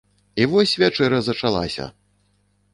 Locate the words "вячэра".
0.85-1.21